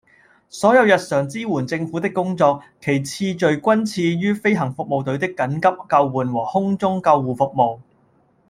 [0.49, 7.79] 所有日常支援政府的工作，其次序均次於飛行服務隊的緊急救援和空中救護服務